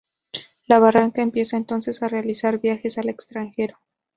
[0.65, 3.77] La Barranca empieza entonces a realizar viajes al extranjero.